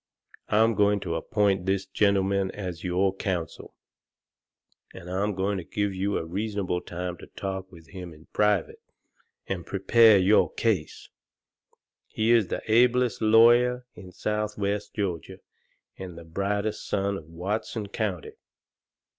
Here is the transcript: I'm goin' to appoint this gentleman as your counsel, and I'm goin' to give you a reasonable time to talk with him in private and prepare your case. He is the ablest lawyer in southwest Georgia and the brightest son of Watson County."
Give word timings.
I'm 0.49 0.73
goin' 0.73 0.99
to 1.01 1.13
appoint 1.13 1.67
this 1.67 1.85
gentleman 1.85 2.49
as 2.49 2.83
your 2.83 3.15
counsel, 3.15 3.75
and 4.95 5.07
I'm 5.07 5.35
goin' 5.35 5.59
to 5.59 5.63
give 5.63 5.93
you 5.93 6.17
a 6.17 6.25
reasonable 6.25 6.81
time 6.81 7.17
to 7.17 7.27
talk 7.27 7.71
with 7.71 7.89
him 7.89 8.11
in 8.11 8.25
private 8.33 8.81
and 9.45 9.63
prepare 9.63 10.17
your 10.17 10.51
case. 10.53 11.09
He 12.07 12.31
is 12.31 12.47
the 12.47 12.63
ablest 12.65 13.21
lawyer 13.21 13.85
in 13.93 14.11
southwest 14.11 14.95
Georgia 14.95 15.37
and 15.99 16.17
the 16.17 16.23
brightest 16.25 16.87
son 16.89 17.15
of 17.15 17.25
Watson 17.25 17.87
County." 17.89 18.31